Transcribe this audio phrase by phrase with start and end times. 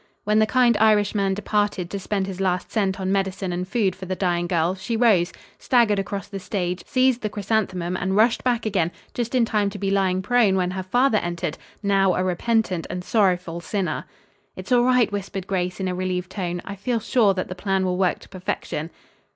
[0.23, 4.07] When the kind Irishman departed to spend his last cent on medicine and food for
[4.07, 8.65] the dying girl, she rose, staggered across the stage, seized the chrysanthemum and rushed back
[8.65, 12.87] again, just in time to be lying prone when her father entered, now a repentant
[12.89, 14.05] and sorrowful sinner.
[14.55, 16.63] "It's all right," whispered Grace in a relieved tone.
[16.65, 18.89] "I feel sure that the plan will work to perfection."